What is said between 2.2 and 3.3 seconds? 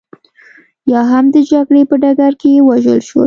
کې ووژل شول